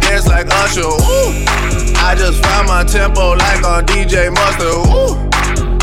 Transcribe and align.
dance 0.00 0.26
like 0.26 0.48
Usher. 0.64 0.82
Ooh. 0.82 1.44
I 2.00 2.14
just 2.16 2.42
found 2.42 2.68
my 2.68 2.84
tempo 2.84 3.36
like 3.36 3.62
on 3.64 3.84
DJ 3.86 4.32
Mustard. 4.32 4.88
Ooh. 4.88 5.30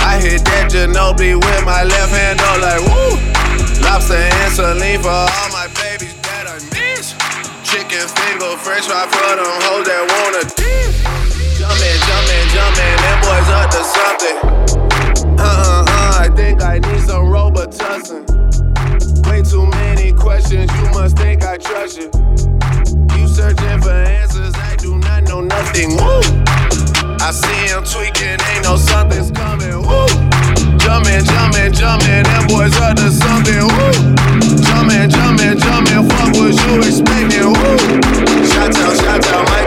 I 0.01 0.19
hit 0.19 0.43
that 0.45 0.71
Ginobili 0.71 1.36
with 1.36 1.63
my 1.65 1.84
left 1.84 2.12
hand, 2.12 2.39
though, 2.39 2.60
like 2.63 2.82
woo. 2.82 3.19
Lobster 3.84 4.15
and 4.15 4.51
saline 4.53 4.99
for 4.99 5.12
all 5.12 5.49
my 5.51 5.67
babies 5.77 6.15
that 6.23 6.47
I 6.47 6.58
miss. 6.73 7.13
Chicken 7.67 8.08
finger, 8.08 8.56
french 8.60 8.88
fry 8.88 9.06
for 9.08 9.36
them 9.36 9.60
hoes 9.67 9.86
that 9.86 10.03
wanna 10.08 10.43
dip. 10.56 10.91
Jumpin', 11.60 11.99
jumpin', 12.08 12.47
jumpin', 12.56 12.97
them 13.03 13.17
boys 13.23 13.49
up 13.51 13.67
to 13.75 13.82
something. 13.84 14.38
Uh 15.38 15.43
uh 15.43 15.86
uh, 15.88 16.23
I 16.23 16.30
think 16.36 16.62
I 16.62 16.80
need 16.80 17.01
some 17.01 17.25
Robitussin. 17.27 18.23
Way 19.27 19.41
too 19.43 19.65
much 19.65 19.77
questions, 20.17 20.71
you 20.73 20.89
must 20.91 21.17
think 21.17 21.43
I 21.43 21.58
trust 21.58 21.97
you. 21.97 22.10
You 23.15 23.27
searching 23.27 23.82
for 23.82 23.91
answers, 23.91 24.53
I 24.56 24.75
do 24.75 24.97
not 24.97 25.23
know 25.23 25.41
nothing. 25.41 25.95
Woo! 25.97 26.21
I 27.19 27.32
see 27.32 27.67
him 27.67 27.84
tweaking, 27.84 28.38
ain't 28.51 28.63
no 28.63 28.75
something's 28.77 29.32
coming. 29.32 29.82
Woo! 29.86 30.08
Jumping, 30.77 31.23
jumping, 31.25 31.73
jumping, 31.73 32.23
them 32.23 32.47
boys 32.47 32.75
are 32.82 32.93
the 32.93 33.10
something. 33.12 33.65
Woo! 33.75 33.91
Jumping, 34.67 35.10
jumping, 35.10 35.58
jumping, 35.60 36.03
what 36.08 36.30
was 36.38 36.56
you 36.65 36.77
expecting. 36.80 37.53
Woo! 37.53 38.45
Shout 38.47 38.75
out, 38.75 38.95
shout 38.97 39.25
out, 39.27 39.45
Mike. 39.49 39.66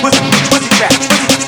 Twizzy, 0.00 0.30
Twizzy 0.48 0.68
track, 0.70 0.92
Twizzy 0.92 1.39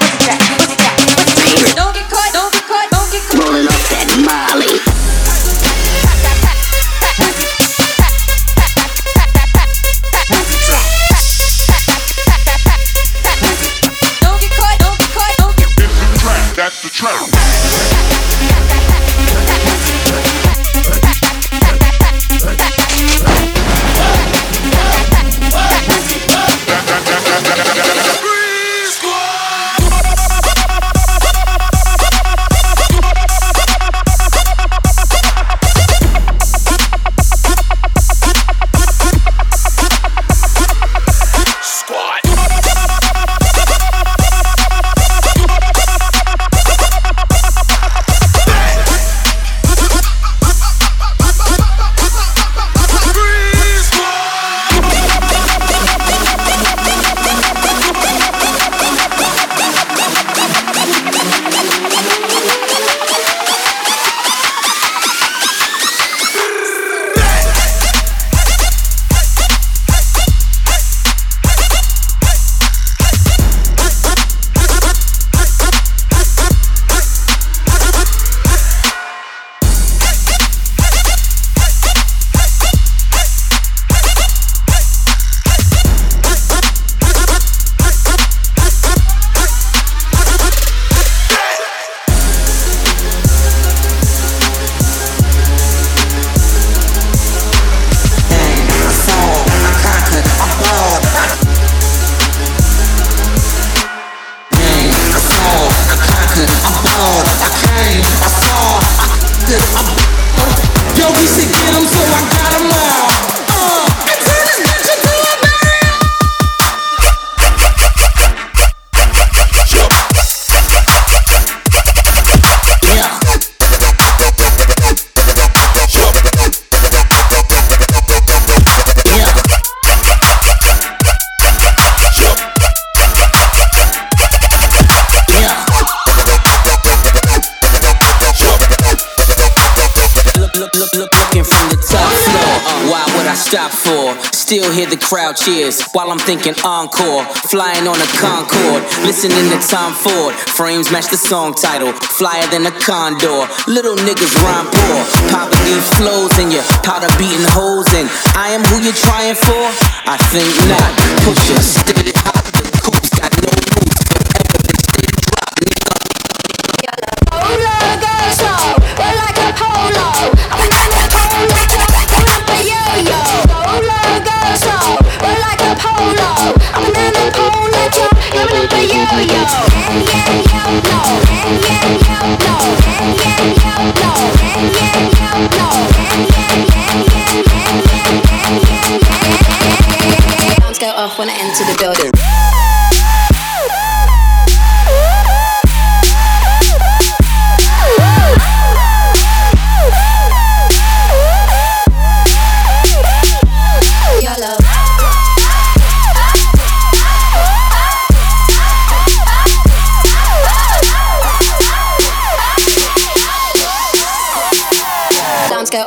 Cheers 145.44 145.82
while 145.90 146.10
I'm 146.12 146.20
thinking 146.20 146.54
encore. 146.64 147.24
Flying 147.50 147.88
on 147.88 147.98
a 147.98 148.08
Concorde, 148.14 148.84
listening 149.02 149.50
to 149.50 149.58
Tom 149.66 149.92
Ford. 149.92 150.34
Frames 150.34 150.92
match 150.92 151.08
the 151.10 151.16
song 151.16 151.52
title, 151.54 151.92
flyer 151.92 152.46
than 152.52 152.64
a 152.66 152.70
condor. 152.70 153.50
Little 153.66 153.96
niggas 153.96 154.34
rhyme 154.38 154.70
poor. 154.70 154.98
Poverty 155.34 155.74
flows 155.98 156.38
in 156.38 156.52
your 156.52 156.62
powder 156.86 157.10
beating 157.18 157.46
holes 157.50 157.92
and 157.94 158.08
I 158.38 158.50
am 158.54 158.62
who 158.70 158.86
you're 158.86 158.94
trying 158.94 159.34
for? 159.34 159.62
I 160.06 160.16
think 160.30 160.46
not. 160.70 160.90
Push 161.26 161.50
your 161.50 161.58
stick. 161.58 162.11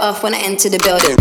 off 0.06 0.22
when 0.22 0.36
I 0.36 0.40
enter 0.40 0.70
the 0.70 0.78
building. 0.86 1.16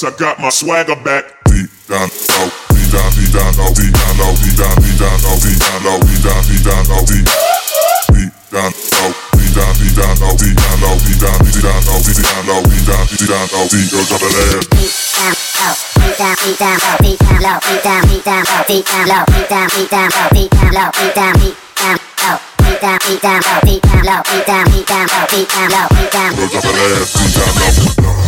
I 0.00 0.10
got 0.16 0.40
my 0.40 0.48
swagger 0.48 0.96
back. 0.96 1.28
Deep 1.44 1.68
down 1.84 2.08
low, 2.08 2.48
deep 2.72 2.88
down, 2.88 3.12
deep 3.12 3.28
down 3.36 3.52
low, 3.60 3.68
deep 3.76 3.92
down 3.92 4.16
low, 4.16 4.32
deep 4.40 4.56
down, 4.56 4.72
deep 4.80 4.96
down 4.96 5.18
low, 5.20 5.36
deep 5.36 5.60
down 5.60 5.60
beat 5.60 5.60
down 5.60 5.84
low, 5.84 6.00
deep 6.00 6.22
down, 6.24 6.40
deep 6.48 6.62
down 6.64 6.84
low, 6.88 7.04
deep 7.04 7.20
deep 8.16 8.32
down 8.48 8.72
low, 8.72 9.12
deep 9.36 9.52
down, 9.52 9.72
deep 9.76 9.92
down 9.92 10.14
low, 10.24 10.32
deep 10.40 10.56
down 10.56 10.72
beat 10.72 10.80
down 10.80 10.80
low, 10.88 11.04
deep 11.04 11.20
down, 11.20 11.36
deep 11.44 11.60
down 11.60 11.84
low, 11.84 12.00
deep 12.00 12.08
down 12.08 12.16
beat 12.16 12.24
down 12.24 12.46
low, 12.48 12.62
deep 12.64 12.86
down, 12.88 13.04
deep 13.12 13.28
down 13.28 13.44
low, 13.52 13.68
deep 13.68 13.92
go 13.92 14.00
drop 14.00 14.24
that 14.24 14.32
ass. 14.40 14.64
Go 14.64 14.80
drop 14.80 15.12
ass 26.88 27.12
deep 27.12 27.32
down 27.36 27.52
beat 27.52 27.96
down 27.96 28.04
low. 28.06 28.19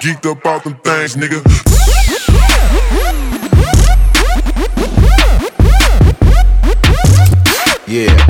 Geeked 0.00 0.24
up 0.24 0.46
out 0.46 0.64
them 0.64 0.74
things, 0.82 1.14
nigga. 1.14 1.40
Yeah. 7.86 8.29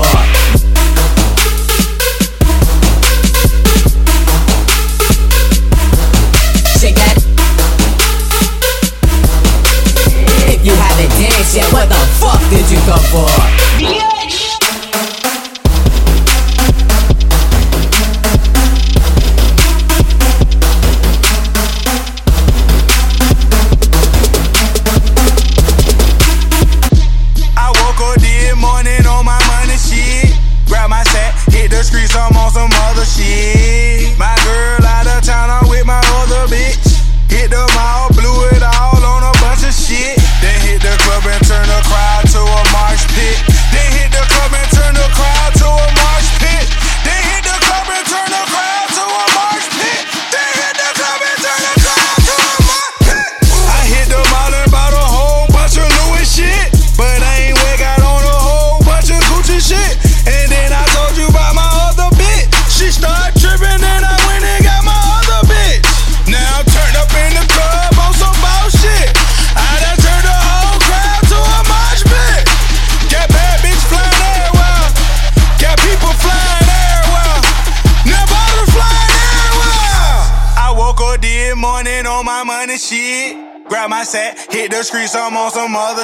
For? 0.00 0.31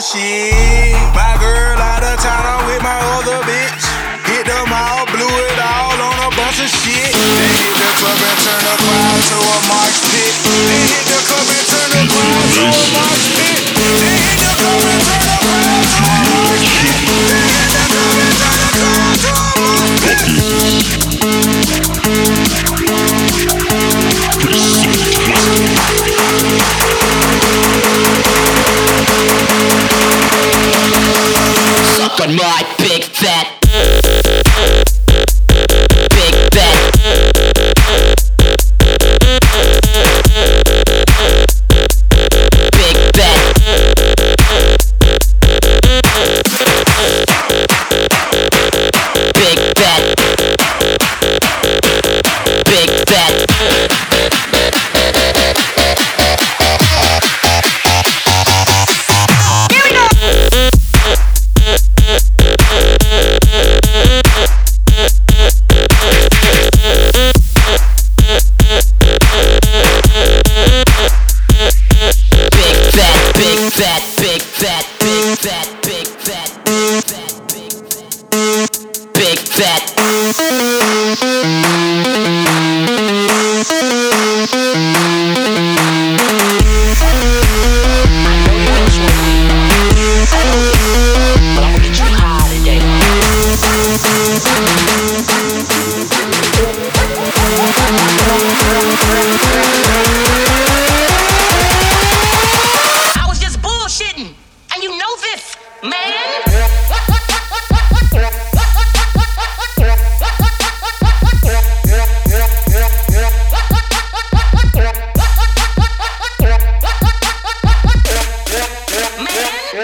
Shit. 0.09 0.58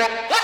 Yeah. 0.04 0.43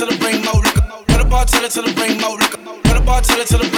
to 0.00 0.06
the 0.06 0.18
brain 0.18 0.42
more. 0.44 0.62
Liquor. 0.62 0.80
Hit 1.08 1.20
a 1.20 1.24
tell 1.44 1.64
it 1.64 1.72
the 1.82 1.92
brain 1.94 2.18
more. 2.20 2.38
Liquor. 2.38 2.88
Hit 2.88 2.96
a 2.96 3.00
bar, 3.02 3.20
tell 3.20 3.38
it 3.38 3.48
the 3.48 3.69